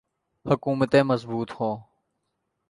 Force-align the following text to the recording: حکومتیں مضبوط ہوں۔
حکومتیں 0.45 1.03
مضبوط 1.03 1.49
ہوں۔ 1.59 1.75